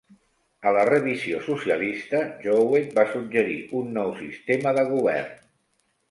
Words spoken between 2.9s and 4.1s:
va suggerir un nou